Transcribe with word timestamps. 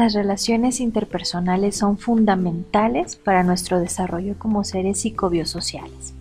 Las 0.00 0.14
relaciones 0.14 0.80
interpersonales 0.80 1.76
son 1.76 1.98
fundamentales 1.98 3.16
para 3.16 3.42
nuestro 3.42 3.78
desarrollo 3.78 4.34
como 4.38 4.64
seres 4.64 5.00
psicobiosociales. 5.00 6.14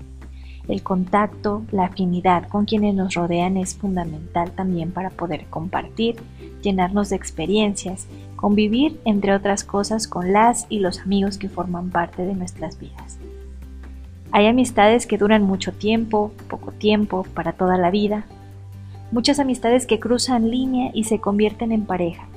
El 0.68 0.84
contacto, 0.84 1.64
la 1.72 1.86
afinidad 1.86 2.50
con 2.50 2.66
quienes 2.66 2.94
nos 2.94 3.14
rodean 3.14 3.56
es 3.56 3.76
fundamental 3.76 4.52
también 4.52 4.92
para 4.92 5.12
poder 5.12 5.46
compartir, 5.46 6.18
llenarnos 6.62 7.08
de 7.08 7.16
experiencias, 7.16 8.08
convivir, 8.36 9.00
entre 9.06 9.34
otras 9.34 9.64
cosas, 9.64 10.10
con 10.10 10.34
las 10.34 10.66
y 10.68 10.80
los 10.80 11.00
amigos 11.00 11.38
que 11.38 11.48
forman 11.48 11.90
parte 11.90 12.26
de 12.26 12.34
nuestras 12.34 12.78
vidas. 12.82 13.18
Hay 14.34 14.48
amistades 14.48 15.08
que 15.08 15.18
duran 15.18 15.44
mucho 15.44 15.72
tiempo, 15.72 16.34
poco 16.50 16.74
tiempo, 16.74 17.26
para 17.34 17.54
toda 17.54 17.78
la 17.78 17.92
vida. 17.92 18.26
Muchas 19.14 19.40
amistades 19.40 19.88
que 19.88 20.02
cruzan 20.02 20.52
línea 20.52 20.92
y 20.94 21.06
se 21.06 21.22
convierten 21.22 21.72
en 21.72 21.86
pareja 21.86 22.28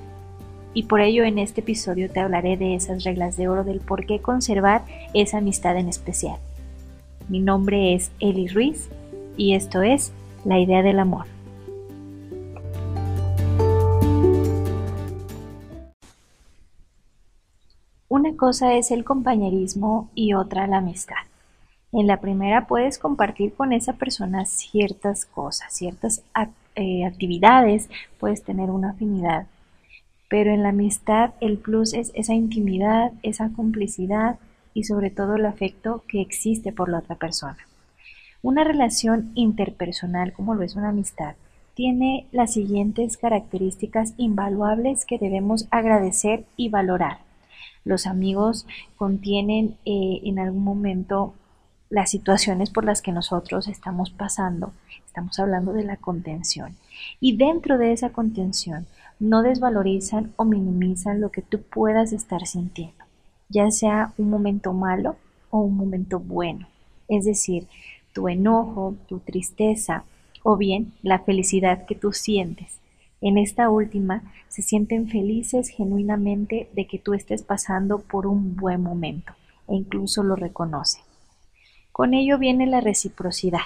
y 0.75 0.85
por 0.85 1.01
ello 1.01 1.25
en 1.25 1.39
este 1.39 1.61
episodio 1.61 2.11
te 2.11 2.21
hablaré 2.21 2.57
de 2.57 2.75
esas 2.75 3.05
reglas 3.05 3.37
de 3.37 3.49
oro 3.49 3.65
del 3.65 3.80
por 3.80 4.07
qué 4.07 4.21
conservar 4.21 4.85
esa 5.15 5.39
amistad 5.39 5.77
en 5.77 5.89
especial. 5.89 6.39
Mi 7.29 7.41
nombre 7.41 7.95
es 7.95 8.11
Eli 8.21 8.49
Ruiz 8.49 8.89
y 9.37 9.55
esto 9.55 9.83
es 9.83 10.13
La 10.45 10.59
idea 10.59 10.83
del 10.83 10.99
amor. 10.99 11.27
Una 18.09 18.37
cosa 18.37 18.75
es 18.75 18.91
el 18.91 19.05
compañerismo 19.05 20.11
y 20.15 20.35
otra 20.35 20.66
la 20.66 20.79
amistad. 20.79 21.16
En 21.93 22.07
la 22.07 22.21
primera 22.21 22.66
puedes 22.66 22.99
compartir 22.99 23.55
con 23.55 23.73
esa 23.73 23.95
persona 23.95 24.47
ciertas 24.47 25.27
cosas, 25.27 25.73
ciertas 25.73 26.23
eh, 26.75 27.05
actividades, 27.05 27.89
puedes 28.19 28.43
tener 28.43 28.71
una 28.71 28.91
afinidad 28.91 29.46
pero 30.33 30.51
en 30.51 30.63
la 30.63 30.71
amistad 30.71 31.35
el 31.43 31.59
plus 31.59 31.93
es 31.93 32.11
esa 32.15 32.33
intimidad, 32.33 33.13
esa 33.23 33.51
complicidad 33.51 34.39
y 34.73 34.85
sobre 34.85 35.11
todo 35.11 35.37
el 35.37 35.45
afecto 35.45 36.05
que 36.09 36.23
existe 36.23 36.73
por 36.73 36.89
la 36.89 37.01
otra 37.01 37.16
persona. 37.16 37.59
Una 38.41 38.65
relación 38.65 39.33
interpersonal 39.35 40.33
como 40.33 40.55
lo 40.55 40.63
es 40.63 40.74
una 40.74 40.89
amistad 40.89 41.35
tiene 41.74 42.24
las 42.33 42.55
siguientes 42.55 43.19
características 43.19 44.15
invaluables 44.16 45.05
que 45.05 45.19
debemos 45.19 45.69
agradecer 45.71 46.46
y 46.57 46.71
valorar. 46.71 47.19
Los 47.85 48.07
amigos 48.07 48.67
contienen 48.96 49.77
eh, 49.85 50.21
en 50.24 50.39
algún 50.39 50.65
momento 50.65 51.35
las 51.91 52.11
situaciones 52.11 52.71
por 52.71 52.87
las 52.87 53.02
que 53.02 53.13
nosotros 53.13 53.69
estamos 53.69 54.09
pasando. 54.09 54.73
Estamos 55.05 55.39
hablando 55.39 55.74
de 55.74 55.85
la 55.85 55.99
contención. 55.99 56.74
Y 57.21 57.37
dentro 57.37 57.77
de 57.77 57.93
esa 57.93 58.13
contención 58.13 58.87
no 59.23 59.42
desvalorizan 59.42 60.32
o 60.34 60.45
minimizan 60.45 61.20
lo 61.20 61.30
que 61.30 61.42
tú 61.42 61.62
puedas 61.62 62.12
estar 62.12 62.45
sintiendo, 62.45 63.04
ya 63.48 63.70
sea 63.70 64.12
un 64.19 64.28
momento 64.28 64.72
malo 64.72 65.15
o 65.50 65.60
un 65.60 65.76
momento 65.76 66.19
bueno, 66.19 66.66
es 67.06 67.25
decir, 67.25 67.69
tu 68.12 68.28
enojo, 68.28 68.97
tu 69.06 69.20
tristeza 69.20 70.03
o 70.43 70.56
bien 70.56 70.93
la 71.03 71.20
felicidad 71.20 71.87
que 71.87 71.94
tú 71.94 72.12
sientes. 72.12 72.81
En 73.20 73.38
esta 73.38 73.70
última 73.70 74.25
se 74.48 74.62
sienten 74.62 75.09
felices 75.09 75.69
genuinamente 75.69 76.69
de 76.72 76.88
que 76.88 76.98
tú 76.98 77.15
estés 77.15 77.44
pasando 77.44 78.00
por 78.00 78.26
un 78.26 78.56
buen 78.56 78.82
momento 78.82 79.34
e 79.69 79.76
incluso 79.76 80.25
lo 80.25 80.34
reconocen. 80.34 81.04
Con 81.93 82.15
ello 82.15 82.38
viene 82.38 82.66
la 82.66 82.81
reciprocidad 82.81 83.60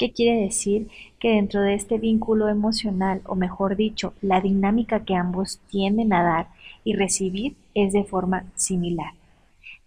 ¿Qué 0.00 0.12
quiere 0.12 0.40
decir? 0.40 0.88
Que 1.18 1.32
dentro 1.32 1.60
de 1.60 1.74
este 1.74 1.98
vínculo 1.98 2.48
emocional, 2.48 3.20
o 3.26 3.34
mejor 3.34 3.76
dicho, 3.76 4.14
la 4.22 4.40
dinámica 4.40 5.04
que 5.04 5.14
ambos 5.14 5.60
tienden 5.68 6.14
a 6.14 6.22
dar 6.22 6.48
y 6.84 6.94
recibir 6.94 7.54
es 7.74 7.92
de 7.92 8.04
forma 8.04 8.46
similar. 8.54 9.12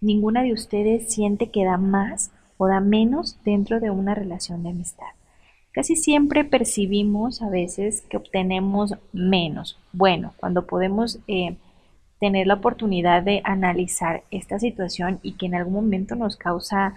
Ninguna 0.02 0.44
de 0.44 0.54
ustedes 0.54 1.12
siente 1.12 1.50
que 1.50 1.66
da 1.66 1.78
más 1.78 2.32
o 2.58 2.68
da 2.68 2.80
menos 2.80 3.40
dentro 3.44 3.80
de 3.80 3.90
una 3.90 4.14
relación 4.14 4.62
de 4.62 4.70
amistad. 4.70 5.08
Casi 5.72 5.96
siempre 5.96 6.46
percibimos 6.46 7.42
a 7.42 7.50
veces 7.50 8.02
que 8.02 8.18
obtenemos 8.18 8.94
menos. 9.14 9.80
Bueno, 9.94 10.36
cuando 10.38 10.68
podemos 10.68 11.22
eh, 11.28 11.56
tener 12.20 12.46
la 12.46 12.54
oportunidad 12.54 13.24
de 13.24 13.42
analizar 13.44 14.26
esta 14.30 14.60
situación 14.60 15.20
y 15.24 15.38
que 15.38 15.48
en 15.48 15.56
algún 15.56 15.74
momento 15.74 16.14
nos 16.14 16.38
causa 16.38 16.94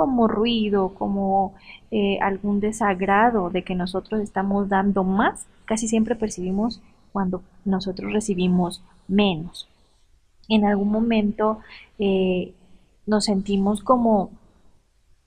como 0.00 0.28
ruido, 0.28 0.94
como 0.94 1.52
eh, 1.90 2.18
algún 2.22 2.58
desagrado 2.58 3.50
de 3.50 3.64
que 3.64 3.74
nosotros 3.74 4.22
estamos 4.22 4.70
dando 4.70 5.04
más, 5.04 5.44
casi 5.66 5.88
siempre 5.88 6.16
percibimos 6.16 6.80
cuando 7.12 7.42
nosotros 7.66 8.10
recibimos 8.10 8.82
menos. 9.08 9.68
En 10.48 10.64
algún 10.64 10.90
momento 10.90 11.58
eh, 11.98 12.54
nos 13.04 13.26
sentimos 13.26 13.82
como 13.82 14.30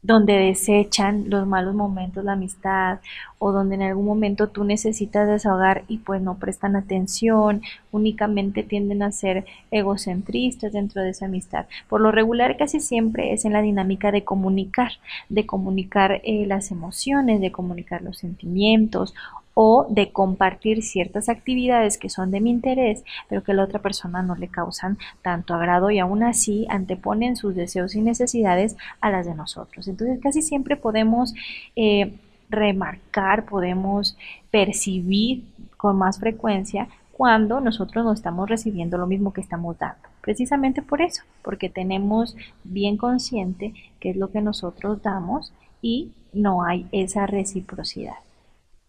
donde 0.03 0.33
desechan 0.33 1.29
los 1.29 1.47
malos 1.47 1.73
momentos, 1.73 2.23
la 2.23 2.33
amistad, 2.33 2.99
o 3.39 3.51
donde 3.51 3.75
en 3.75 3.81
algún 3.81 4.05
momento 4.05 4.49
tú 4.49 4.63
necesitas 4.63 5.27
desahogar 5.27 5.83
y 5.87 5.97
pues 5.97 6.21
no 6.21 6.37
prestan 6.37 6.75
atención, 6.75 7.61
únicamente 7.91 8.63
tienden 8.63 9.01
a 9.01 9.11
ser 9.11 9.45
egocentristas 9.71 10.73
dentro 10.73 11.01
de 11.01 11.09
esa 11.09 11.25
amistad. 11.25 11.65
Por 11.89 12.01
lo 12.01 12.11
regular 12.11 12.57
casi 12.57 12.79
siempre 12.79 13.33
es 13.33 13.45
en 13.45 13.53
la 13.53 13.61
dinámica 13.61 14.11
de 14.11 14.23
comunicar, 14.23 14.91
de 15.29 15.45
comunicar 15.45 16.21
eh, 16.23 16.45
las 16.47 16.71
emociones, 16.71 17.41
de 17.41 17.51
comunicar 17.51 18.01
los 18.01 18.17
sentimientos 18.17 19.13
o 19.53 19.85
de 19.89 20.11
compartir 20.11 20.83
ciertas 20.83 21.29
actividades 21.29 21.97
que 21.97 22.09
son 22.09 22.31
de 22.31 22.41
mi 22.41 22.49
interés, 22.49 23.03
pero 23.29 23.43
que 23.43 23.51
a 23.51 23.55
la 23.55 23.63
otra 23.63 23.79
persona 23.79 24.21
no 24.21 24.35
le 24.35 24.47
causan 24.47 24.97
tanto 25.21 25.53
agrado 25.53 25.91
y 25.91 25.99
aún 25.99 26.23
así 26.23 26.65
anteponen 26.69 27.35
sus 27.35 27.55
deseos 27.55 27.95
y 27.95 28.01
necesidades 28.01 28.75
a 29.01 29.11
las 29.11 29.25
de 29.25 29.35
nosotros. 29.35 29.87
Entonces 29.87 30.19
casi 30.21 30.41
siempre 30.41 30.75
podemos 30.75 31.33
eh, 31.75 32.13
remarcar, 32.49 33.45
podemos 33.45 34.17
percibir 34.51 35.43
con 35.77 35.97
más 35.97 36.19
frecuencia 36.19 36.87
cuando 37.11 37.59
nosotros 37.59 38.03
no 38.03 38.11
estamos 38.11 38.49
recibiendo 38.49 38.97
lo 38.97 39.07
mismo 39.07 39.33
que 39.33 39.41
estamos 39.41 39.77
dando. 39.77 40.09
Precisamente 40.21 40.81
por 40.81 41.01
eso, 41.01 41.23
porque 41.43 41.69
tenemos 41.69 42.35
bien 42.63 42.97
consciente 42.97 43.73
qué 43.99 44.11
es 44.11 44.15
lo 44.15 44.31
que 44.31 44.41
nosotros 44.41 45.01
damos 45.03 45.53
y 45.81 46.11
no 46.33 46.63
hay 46.63 46.87
esa 46.91 47.27
reciprocidad. 47.27 48.15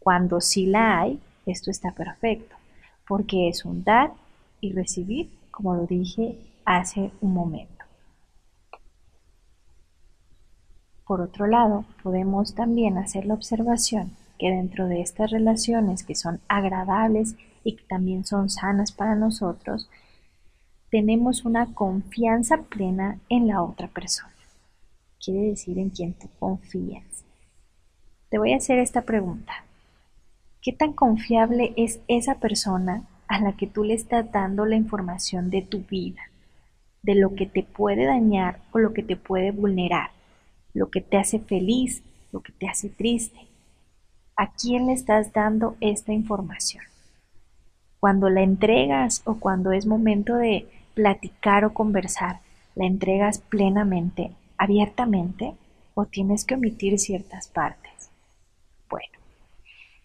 Cuando 0.04 0.42
sí 0.42 0.66
la 0.66 1.00
hay, 1.00 1.18
esto 1.46 1.70
está 1.70 1.92
perfecto, 1.92 2.54
porque 3.08 3.48
es 3.48 3.64
un 3.64 3.84
dar 3.84 4.12
y 4.60 4.74
recibir, 4.74 5.30
como 5.50 5.74
lo 5.74 5.86
dije 5.86 6.36
hace 6.66 7.10
un 7.22 7.32
momento. 7.32 7.86
Por 11.06 11.22
otro 11.22 11.46
lado, 11.46 11.86
podemos 12.02 12.54
también 12.54 12.98
hacer 12.98 13.24
la 13.24 13.32
observación 13.32 14.12
que 14.38 14.50
dentro 14.50 14.88
de 14.88 15.00
estas 15.00 15.30
relaciones 15.30 16.04
que 16.04 16.14
son 16.14 16.38
agradables 16.48 17.34
y 17.62 17.76
que 17.76 17.84
también 17.84 18.26
son 18.26 18.50
sanas 18.50 18.92
para 18.92 19.14
nosotros, 19.14 19.88
tenemos 20.90 21.46
una 21.46 21.72
confianza 21.72 22.58
plena 22.58 23.20
en 23.30 23.48
la 23.48 23.62
otra 23.62 23.88
persona. 23.88 24.34
Quiere 25.18 25.48
decir 25.48 25.78
en 25.78 25.88
quien 25.88 26.12
tú 26.12 26.28
confías. 26.38 27.24
Te 28.28 28.36
voy 28.36 28.52
a 28.52 28.58
hacer 28.58 28.78
esta 28.78 29.00
pregunta. 29.00 29.64
¿Qué 30.64 30.72
tan 30.72 30.94
confiable 30.94 31.74
es 31.76 32.00
esa 32.08 32.36
persona 32.36 33.02
a 33.28 33.38
la 33.38 33.52
que 33.52 33.66
tú 33.66 33.84
le 33.84 33.92
estás 33.92 34.32
dando 34.32 34.64
la 34.64 34.76
información 34.76 35.50
de 35.50 35.60
tu 35.60 35.80
vida, 35.80 36.22
de 37.02 37.14
lo 37.14 37.34
que 37.34 37.44
te 37.44 37.62
puede 37.62 38.06
dañar 38.06 38.60
o 38.72 38.78
lo 38.78 38.94
que 38.94 39.02
te 39.02 39.14
puede 39.14 39.50
vulnerar, 39.50 40.12
lo 40.72 40.88
que 40.88 41.02
te 41.02 41.18
hace 41.18 41.38
feliz, 41.38 42.02
lo 42.32 42.40
que 42.40 42.52
te 42.52 42.66
hace 42.66 42.88
triste? 42.88 43.36
¿A 44.38 44.52
quién 44.52 44.86
le 44.86 44.94
estás 44.94 45.34
dando 45.34 45.76
esta 45.82 46.14
información? 46.14 46.82
Cuando 48.00 48.30
la 48.30 48.40
entregas 48.40 49.20
o 49.26 49.34
cuando 49.34 49.70
es 49.72 49.84
momento 49.84 50.34
de 50.36 50.66
platicar 50.94 51.66
o 51.66 51.74
conversar, 51.74 52.40
¿la 52.74 52.86
entregas 52.86 53.36
plenamente, 53.36 54.30
abiertamente 54.56 55.52
o 55.92 56.06
tienes 56.06 56.46
que 56.46 56.54
omitir 56.54 56.98
ciertas 56.98 57.48
partes? 57.48 57.84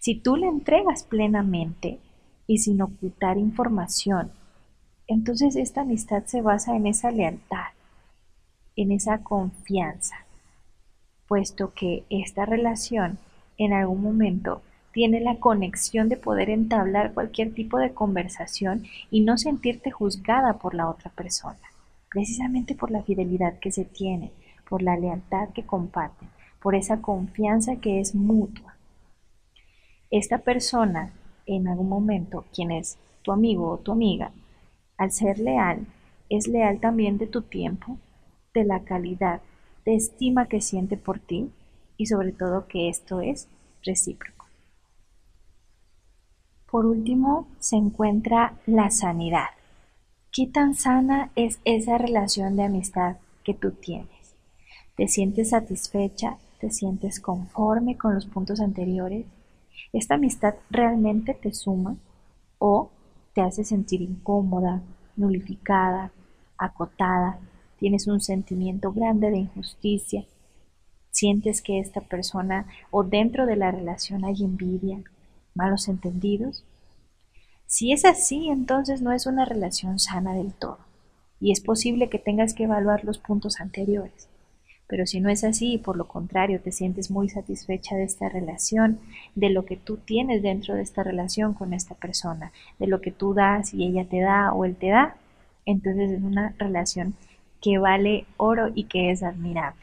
Si 0.09 0.15
tú 0.15 0.37
le 0.37 0.47
entregas 0.47 1.03
plenamente 1.03 1.99
y 2.47 2.57
sin 2.57 2.81
ocultar 2.81 3.37
información, 3.37 4.31
entonces 5.05 5.55
esta 5.55 5.81
amistad 5.81 6.23
se 6.25 6.41
basa 6.41 6.75
en 6.75 6.87
esa 6.87 7.11
lealtad, 7.11 7.67
en 8.75 8.91
esa 8.91 9.19
confianza, 9.19 10.25
puesto 11.27 11.75
que 11.75 12.05
esta 12.09 12.47
relación 12.47 13.19
en 13.59 13.71
algún 13.71 14.01
momento 14.01 14.63
tiene 14.93 15.19
la 15.19 15.35
conexión 15.35 16.09
de 16.09 16.17
poder 16.17 16.49
entablar 16.49 17.13
cualquier 17.13 17.53
tipo 17.53 17.77
de 17.77 17.93
conversación 17.93 18.85
y 19.11 19.21
no 19.21 19.37
sentirte 19.37 19.91
juzgada 19.91 20.53
por 20.53 20.73
la 20.73 20.89
otra 20.89 21.11
persona, 21.11 21.59
precisamente 22.09 22.73
por 22.73 22.89
la 22.89 23.03
fidelidad 23.03 23.59
que 23.59 23.71
se 23.71 23.85
tiene, 23.85 24.31
por 24.67 24.81
la 24.81 24.97
lealtad 24.97 25.49
que 25.49 25.67
comparten, 25.67 26.29
por 26.59 26.73
esa 26.73 26.99
confianza 26.99 27.75
que 27.75 27.99
es 27.99 28.15
mutua 28.15 28.73
esta 30.11 30.39
persona 30.39 31.13
en 31.45 31.67
algún 31.67 31.89
momento, 31.89 32.45
quien 32.53 32.71
es 32.71 32.97
tu 33.23 33.31
amigo 33.31 33.69
o 33.71 33.77
tu 33.77 33.91
amiga, 33.91 34.31
Al 34.97 35.11
ser 35.11 35.39
leal, 35.39 35.87
es 36.29 36.47
leal 36.47 36.79
también 36.79 37.17
de 37.17 37.27
tu 37.27 37.41
tiempo, 37.43 37.97
de 38.53 38.65
la 38.65 38.81
calidad, 38.83 39.41
de 39.85 39.95
estima 39.95 40.47
que 40.47 40.61
siente 40.61 40.97
por 40.97 41.19
ti 41.19 41.51
y 41.97 42.07
sobre 42.07 42.33
todo 42.33 42.67
que 42.67 42.89
esto 42.89 43.21
es 43.21 43.47
recíproco. 43.83 44.45
Por 46.71 46.85
último, 46.85 47.47
se 47.59 47.75
encuentra 47.77 48.53
la 48.65 48.91
sanidad. 48.91 49.49
¿Qué 50.31 50.47
tan 50.47 50.75
sana 50.75 51.31
es 51.35 51.59
esa 51.65 51.97
relación 51.97 52.55
de 52.55 52.63
amistad 52.63 53.17
que 53.43 53.53
tú 53.53 53.71
tienes? 53.71 54.35
¿Te 54.95 55.07
sientes 55.07 55.49
satisfecha? 55.49 56.37
¿Te 56.59 56.69
sientes 56.71 57.19
conforme 57.19 57.97
con 57.97 58.15
los 58.15 58.27
puntos 58.27 58.59
anteriores? 58.59 59.25
¿Esta 59.93 60.15
amistad 60.15 60.55
realmente 60.69 61.33
te 61.33 61.53
suma 61.53 61.95
o 62.57 62.91
te 63.33 63.41
hace 63.41 63.63
sentir 63.63 64.01
incómoda, 64.01 64.81
nulificada, 65.15 66.11
acotada? 66.57 67.39
¿Tienes 67.77 68.07
un 68.07 68.21
sentimiento 68.21 68.91
grande 68.91 69.31
de 69.31 69.37
injusticia? 69.37 70.25
¿Sientes 71.11 71.61
que 71.61 71.79
esta 71.79 72.01
persona 72.01 72.67
o 72.91 73.03
dentro 73.03 73.45
de 73.45 73.55
la 73.55 73.71
relación 73.71 74.23
hay 74.25 74.43
envidia, 74.43 75.01
malos 75.55 75.87
entendidos? 75.87 76.63
Si 77.65 77.91
es 77.91 78.05
así, 78.05 78.49
entonces 78.49 79.01
no 79.01 79.11
es 79.11 79.25
una 79.25 79.45
relación 79.45 79.99
sana 79.99 80.33
del 80.33 80.53
todo, 80.53 80.79
y 81.39 81.51
es 81.51 81.61
posible 81.61 82.09
que 82.09 82.19
tengas 82.19 82.53
que 82.53 82.63
evaluar 82.63 83.03
los 83.03 83.17
puntos 83.17 83.59
anteriores. 83.59 84.28
Pero 84.89 85.05
si 85.05 85.19
no 85.19 85.29
es 85.29 85.43
así 85.43 85.73
y 85.73 85.77
por 85.77 85.95
lo 85.95 86.07
contrario 86.07 86.59
te 86.59 86.71
sientes 86.71 87.11
muy 87.11 87.29
satisfecha 87.29 87.95
de 87.95 88.03
esta 88.03 88.27
relación, 88.27 88.99
de 89.35 89.51
lo 89.51 89.63
que 89.63 89.77
tú 89.77 89.97
tienes 89.97 90.41
dentro 90.41 90.73
de 90.73 90.81
esta 90.81 91.03
relación 91.03 91.53
con 91.53 91.73
esta 91.73 91.93
persona, 91.93 92.51
de 92.79 92.87
lo 92.87 92.99
que 92.99 93.11
tú 93.11 93.35
das 93.35 93.71
y 93.73 93.85
ella 93.85 94.05
te 94.09 94.19
da 94.19 94.51
o 94.51 94.65
él 94.65 94.75
te 94.75 94.89
da, 94.89 95.15
entonces 95.65 96.09
es 96.09 96.23
una 96.23 96.55
relación 96.57 97.13
que 97.61 97.77
vale 97.77 98.25
oro 98.37 98.71
y 98.73 98.85
que 98.85 99.11
es 99.11 99.21
admirable. 99.21 99.79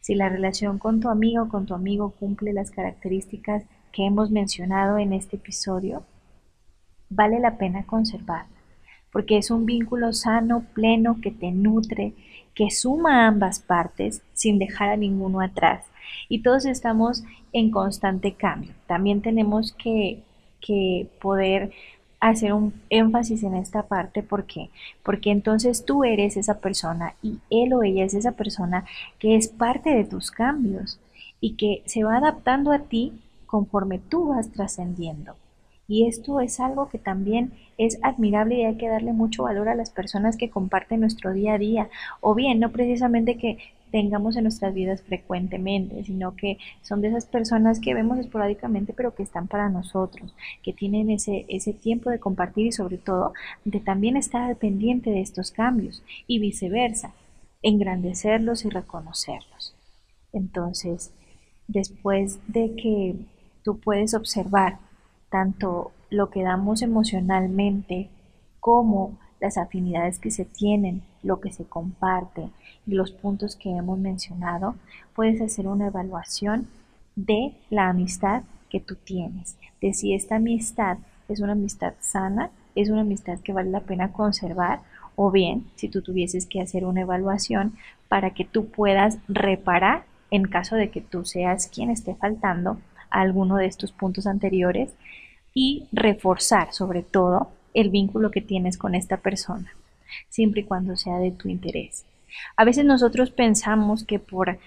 Si 0.00 0.14
la 0.14 0.28
relación 0.28 0.78
con 0.78 1.00
tu 1.00 1.08
amigo 1.08 1.44
o 1.44 1.48
con 1.48 1.64
tu 1.64 1.74
amigo 1.74 2.10
cumple 2.10 2.52
las 2.52 2.70
características 2.70 3.64
que 3.92 4.04
hemos 4.04 4.30
mencionado 4.30 4.98
en 4.98 5.14
este 5.14 5.36
episodio, 5.36 6.02
vale 7.08 7.40
la 7.40 7.56
pena 7.56 7.84
conservarla, 7.84 8.56
porque 9.10 9.38
es 9.38 9.50
un 9.50 9.64
vínculo 9.64 10.12
sano, 10.12 10.66
pleno, 10.74 11.18
que 11.22 11.30
te 11.30 11.50
nutre, 11.50 12.12
que 12.58 12.72
suma 12.72 13.28
ambas 13.28 13.60
partes 13.60 14.20
sin 14.32 14.58
dejar 14.58 14.88
a 14.88 14.96
ninguno 14.96 15.40
atrás. 15.40 15.84
Y 16.28 16.42
todos 16.42 16.66
estamos 16.66 17.22
en 17.52 17.70
constante 17.70 18.34
cambio. 18.34 18.72
También 18.88 19.22
tenemos 19.22 19.76
que, 19.80 20.24
que 20.60 21.06
poder 21.20 21.70
hacer 22.18 22.52
un 22.54 22.74
énfasis 22.90 23.44
en 23.44 23.54
esta 23.54 23.84
parte. 23.84 24.24
¿Por 24.24 24.44
qué? 24.46 24.70
Porque 25.04 25.30
entonces 25.30 25.84
tú 25.84 26.02
eres 26.02 26.36
esa 26.36 26.58
persona 26.58 27.14
y 27.22 27.38
él 27.48 27.74
o 27.74 27.84
ella 27.84 28.04
es 28.04 28.14
esa 28.14 28.32
persona 28.32 28.84
que 29.20 29.36
es 29.36 29.46
parte 29.46 29.90
de 29.90 30.04
tus 30.04 30.32
cambios 30.32 30.98
y 31.40 31.54
que 31.54 31.84
se 31.86 32.02
va 32.02 32.16
adaptando 32.16 32.72
a 32.72 32.80
ti 32.80 33.12
conforme 33.46 34.00
tú 34.00 34.30
vas 34.30 34.50
trascendiendo. 34.50 35.36
Y 35.90 36.06
esto 36.06 36.40
es 36.40 36.60
algo 36.60 36.90
que 36.90 36.98
también 36.98 37.52
es 37.78 37.98
admirable 38.02 38.56
y 38.56 38.64
hay 38.64 38.76
que 38.76 38.88
darle 38.88 39.14
mucho 39.14 39.44
valor 39.44 39.70
a 39.70 39.74
las 39.74 39.88
personas 39.88 40.36
que 40.36 40.50
comparten 40.50 41.00
nuestro 41.00 41.32
día 41.32 41.54
a 41.54 41.58
día. 41.58 41.88
O 42.20 42.34
bien, 42.34 42.60
no 42.60 42.70
precisamente 42.72 43.38
que 43.38 43.56
tengamos 43.90 44.36
en 44.36 44.42
nuestras 44.42 44.74
vidas 44.74 45.00
frecuentemente, 45.00 46.04
sino 46.04 46.36
que 46.36 46.58
son 46.82 47.00
de 47.00 47.08
esas 47.08 47.24
personas 47.24 47.80
que 47.80 47.94
vemos 47.94 48.18
esporádicamente, 48.18 48.92
pero 48.92 49.14
que 49.14 49.22
están 49.22 49.48
para 49.48 49.70
nosotros, 49.70 50.34
que 50.62 50.74
tienen 50.74 51.08
ese, 51.08 51.46
ese 51.48 51.72
tiempo 51.72 52.10
de 52.10 52.20
compartir 52.20 52.66
y 52.66 52.72
sobre 52.72 52.98
todo 52.98 53.32
de 53.64 53.80
también 53.80 54.18
estar 54.18 54.42
al 54.42 54.56
pendiente 54.56 55.08
de 55.08 55.22
estos 55.22 55.52
cambios 55.52 56.02
y 56.26 56.38
viceversa, 56.38 57.14
engrandecerlos 57.62 58.66
y 58.66 58.68
reconocerlos. 58.68 59.74
Entonces, 60.34 61.14
después 61.66 62.40
de 62.46 62.74
que 62.76 63.14
tú 63.62 63.80
puedes 63.80 64.12
observar 64.12 64.86
tanto 65.30 65.92
lo 66.10 66.30
que 66.30 66.42
damos 66.42 66.82
emocionalmente 66.82 68.08
como 68.60 69.18
las 69.40 69.56
afinidades 69.56 70.18
que 70.18 70.30
se 70.30 70.44
tienen, 70.44 71.02
lo 71.22 71.40
que 71.40 71.52
se 71.52 71.64
comparte 71.64 72.48
y 72.86 72.94
los 72.94 73.12
puntos 73.12 73.56
que 73.56 73.70
hemos 73.70 73.98
mencionado, 73.98 74.74
puedes 75.14 75.40
hacer 75.40 75.66
una 75.66 75.88
evaluación 75.88 76.68
de 77.14 77.52
la 77.70 77.88
amistad 77.88 78.42
que 78.70 78.80
tú 78.80 78.96
tienes, 78.96 79.56
de 79.80 79.94
si 79.94 80.14
esta 80.14 80.36
amistad 80.36 80.98
es 81.28 81.40
una 81.40 81.52
amistad 81.52 81.94
sana, 82.00 82.50
es 82.74 82.90
una 82.90 83.02
amistad 83.02 83.38
que 83.40 83.52
vale 83.52 83.70
la 83.70 83.80
pena 83.80 84.12
conservar, 84.12 84.80
o 85.16 85.30
bien 85.30 85.66
si 85.74 85.88
tú 85.88 86.02
tuvieses 86.02 86.46
que 86.46 86.60
hacer 86.60 86.84
una 86.84 87.00
evaluación 87.00 87.74
para 88.08 88.34
que 88.34 88.44
tú 88.44 88.66
puedas 88.66 89.18
reparar 89.26 90.04
en 90.30 90.44
caso 90.44 90.76
de 90.76 90.90
que 90.90 91.00
tú 91.00 91.24
seas 91.24 91.66
quien 91.66 91.90
esté 91.90 92.14
faltando 92.14 92.78
alguno 93.10 93.56
de 93.56 93.66
estos 93.66 93.92
puntos 93.92 94.26
anteriores 94.26 94.90
y 95.54 95.86
reforzar 95.92 96.72
sobre 96.72 97.02
todo 97.02 97.50
el 97.74 97.90
vínculo 97.90 98.30
que 98.30 98.40
tienes 98.40 98.78
con 98.78 98.94
esta 98.94 99.18
persona, 99.18 99.72
siempre 100.28 100.62
y 100.62 100.64
cuando 100.64 100.96
sea 100.96 101.18
de 101.18 101.30
tu 101.30 101.48
interés. 101.48 102.04
A 102.56 102.64
veces 102.64 102.84
nosotros 102.84 103.30
pensamos 103.30 104.04
que 104.04 104.18
por 104.18 104.58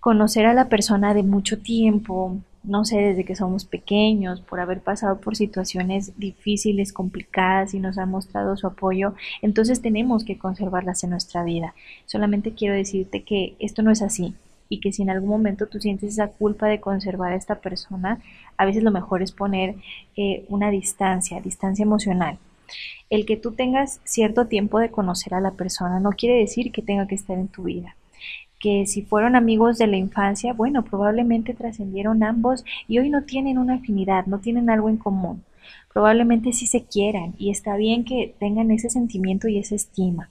conocer 0.00 0.46
a 0.46 0.54
la 0.54 0.68
persona 0.68 1.14
de 1.14 1.22
mucho 1.22 1.58
tiempo, 1.58 2.38
no 2.62 2.84
sé, 2.84 2.98
desde 2.98 3.24
que 3.24 3.36
somos 3.36 3.64
pequeños, 3.64 4.40
por 4.40 4.60
haber 4.60 4.80
pasado 4.80 5.20
por 5.20 5.36
situaciones 5.36 6.18
difíciles, 6.18 6.92
complicadas 6.92 7.74
y 7.74 7.80
nos 7.80 7.98
ha 7.98 8.06
mostrado 8.06 8.56
su 8.56 8.66
apoyo, 8.66 9.14
entonces 9.42 9.82
tenemos 9.82 10.24
que 10.24 10.38
conservarlas 10.38 11.04
en 11.04 11.10
nuestra 11.10 11.44
vida. 11.44 11.74
Solamente 12.06 12.52
quiero 12.52 12.74
decirte 12.74 13.22
que 13.22 13.54
esto 13.58 13.82
no 13.82 13.90
es 13.90 14.02
así 14.02 14.34
y 14.68 14.80
que 14.80 14.92
si 14.92 15.02
en 15.02 15.10
algún 15.10 15.30
momento 15.30 15.66
tú 15.66 15.80
sientes 15.80 16.12
esa 16.12 16.28
culpa 16.28 16.66
de 16.66 16.80
conservar 16.80 17.32
a 17.32 17.36
esta 17.36 17.56
persona, 17.56 18.20
a 18.56 18.64
veces 18.64 18.82
lo 18.82 18.90
mejor 18.90 19.22
es 19.22 19.32
poner 19.32 19.76
eh, 20.16 20.44
una 20.48 20.70
distancia, 20.70 21.40
distancia 21.40 21.82
emocional. 21.82 22.38
El 23.10 23.26
que 23.26 23.36
tú 23.36 23.52
tengas 23.52 24.00
cierto 24.04 24.46
tiempo 24.46 24.78
de 24.78 24.90
conocer 24.90 25.34
a 25.34 25.40
la 25.40 25.52
persona 25.52 26.00
no 26.00 26.10
quiere 26.10 26.38
decir 26.38 26.72
que 26.72 26.82
tenga 26.82 27.06
que 27.06 27.14
estar 27.14 27.38
en 27.38 27.48
tu 27.48 27.64
vida. 27.64 27.94
Que 28.58 28.86
si 28.86 29.02
fueron 29.02 29.36
amigos 29.36 29.78
de 29.78 29.86
la 29.86 29.96
infancia, 29.96 30.52
bueno, 30.52 30.82
probablemente 30.82 31.54
trascendieron 31.54 32.22
ambos 32.22 32.64
y 32.88 32.98
hoy 32.98 33.10
no 33.10 33.22
tienen 33.22 33.58
una 33.58 33.74
afinidad, 33.74 34.26
no 34.26 34.40
tienen 34.40 34.70
algo 34.70 34.88
en 34.88 34.96
común. 34.96 35.44
Probablemente 35.92 36.52
sí 36.52 36.66
se 36.66 36.84
quieran 36.84 37.34
y 37.38 37.50
está 37.50 37.76
bien 37.76 38.04
que 38.04 38.34
tengan 38.38 38.70
ese 38.70 38.90
sentimiento 38.90 39.48
y 39.48 39.58
esa 39.58 39.74
estima 39.74 40.28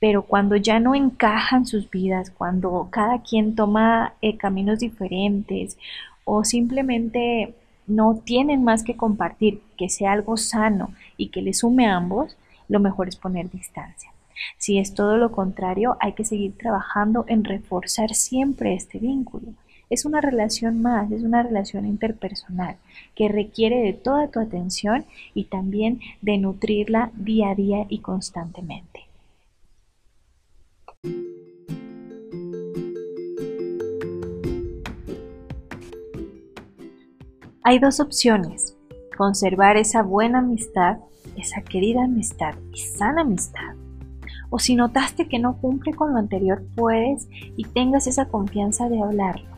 pero 0.00 0.22
cuando 0.22 0.56
ya 0.56 0.80
no 0.80 0.94
encajan 0.94 1.66
sus 1.66 1.90
vidas, 1.90 2.30
cuando 2.30 2.88
cada 2.90 3.22
quien 3.22 3.54
toma 3.54 4.14
eh, 4.20 4.36
caminos 4.36 4.80
diferentes 4.80 5.78
o 6.24 6.44
simplemente 6.44 7.54
no 7.86 8.20
tienen 8.24 8.64
más 8.64 8.82
que 8.82 8.96
compartir, 8.96 9.60
que 9.76 9.88
sea 9.88 10.12
algo 10.12 10.36
sano 10.36 10.92
y 11.16 11.28
que 11.28 11.42
le 11.42 11.54
sume 11.54 11.86
a 11.86 11.96
ambos, 11.96 12.36
lo 12.68 12.80
mejor 12.80 13.08
es 13.08 13.16
poner 13.16 13.50
distancia. 13.50 14.10
Si 14.58 14.78
es 14.78 14.94
todo 14.94 15.16
lo 15.16 15.30
contrario, 15.32 15.96
hay 16.00 16.12
que 16.12 16.24
seguir 16.24 16.56
trabajando 16.56 17.24
en 17.28 17.44
reforzar 17.44 18.14
siempre 18.14 18.74
este 18.74 18.98
vínculo. 18.98 19.52
Es 19.90 20.04
una 20.04 20.20
relación 20.20 20.82
más, 20.82 21.12
es 21.12 21.22
una 21.22 21.42
relación 21.42 21.86
interpersonal 21.86 22.76
que 23.14 23.28
requiere 23.28 23.82
de 23.82 23.92
toda 23.92 24.28
tu 24.28 24.40
atención 24.40 25.04
y 25.34 25.44
también 25.44 26.00
de 26.20 26.38
nutrirla 26.38 27.10
día 27.14 27.50
a 27.50 27.54
día 27.54 27.86
y 27.88 27.98
constantemente. 27.98 29.03
Hay 37.66 37.78
dos 37.78 37.98
opciones, 37.98 38.76
conservar 39.16 39.78
esa 39.78 40.02
buena 40.02 40.40
amistad, 40.40 40.98
esa 41.34 41.62
querida 41.62 42.04
amistad 42.04 42.54
y 42.74 42.80
sana 42.80 43.22
amistad. 43.22 43.74
O 44.50 44.58
si 44.58 44.74
notaste 44.74 45.28
que 45.28 45.38
no 45.38 45.56
cumple 45.56 45.94
con 45.94 46.12
lo 46.12 46.18
anterior, 46.18 46.62
puedes 46.76 47.26
y 47.56 47.64
tengas 47.64 48.06
esa 48.06 48.26
confianza 48.26 48.90
de 48.90 49.00
hablarlo 49.00 49.48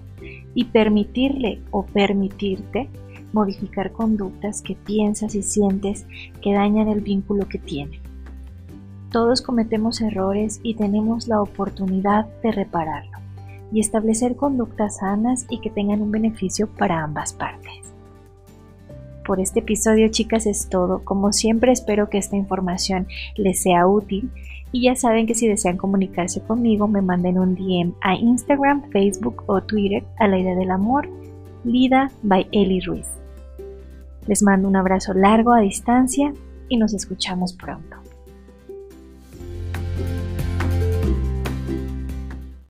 y 0.54 0.66
permitirle 0.66 1.60
o 1.72 1.84
permitirte 1.84 2.88
modificar 3.32 3.90
conductas 3.90 4.62
que 4.62 4.76
piensas 4.76 5.34
y 5.34 5.42
sientes 5.42 6.06
que 6.40 6.54
dañan 6.54 6.86
el 6.86 7.00
vínculo 7.00 7.48
que 7.48 7.58
tienen. 7.58 8.00
Todos 9.10 9.42
cometemos 9.42 10.00
errores 10.00 10.60
y 10.62 10.74
tenemos 10.74 11.26
la 11.26 11.42
oportunidad 11.42 12.26
de 12.40 12.52
repararlo 12.52 13.18
y 13.72 13.80
establecer 13.80 14.36
conductas 14.36 14.98
sanas 14.98 15.44
y 15.50 15.58
que 15.58 15.70
tengan 15.70 16.02
un 16.02 16.12
beneficio 16.12 16.68
para 16.68 17.02
ambas 17.02 17.32
partes 17.32 17.95
por 19.26 19.40
este 19.40 19.60
episodio, 19.60 20.08
chicas, 20.08 20.46
es 20.46 20.68
todo. 20.68 21.04
Como 21.04 21.32
siempre, 21.32 21.72
espero 21.72 22.08
que 22.08 22.18
esta 22.18 22.36
información 22.36 23.08
les 23.36 23.60
sea 23.60 23.86
útil. 23.86 24.30
Y 24.72 24.84
ya 24.84 24.94
saben 24.94 25.26
que 25.26 25.34
si 25.34 25.48
desean 25.48 25.76
comunicarse 25.76 26.40
conmigo, 26.40 26.86
me 26.86 27.02
manden 27.02 27.38
un 27.38 27.54
DM 27.54 27.94
a 28.02 28.14
Instagram, 28.14 28.88
Facebook 28.90 29.42
o 29.46 29.60
Twitter 29.60 30.04
a 30.18 30.28
la 30.28 30.38
idea 30.38 30.54
del 30.54 30.70
amor, 30.70 31.08
Lida 31.64 32.10
by 32.22 32.46
Eli 32.52 32.80
Ruiz. 32.80 33.08
Les 34.26 34.42
mando 34.42 34.68
un 34.68 34.76
abrazo 34.76 35.14
largo 35.14 35.52
a 35.52 35.60
distancia 35.60 36.32
y 36.68 36.76
nos 36.76 36.94
escuchamos 36.94 37.52
pronto. 37.52 38.05